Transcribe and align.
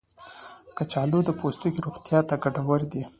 کچالو 0.77 1.19
د 1.25 1.29
پوستکي 1.39 1.79
روغتیا 1.85 2.19
ته 2.27 2.35
ګټور 2.43 2.81
دی. 2.91 3.01